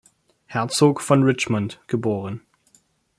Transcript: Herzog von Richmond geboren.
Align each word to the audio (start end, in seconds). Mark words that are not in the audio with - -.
Herzog 0.47 0.99
von 0.99 1.21
Richmond 1.21 1.79
geboren. 1.85 2.41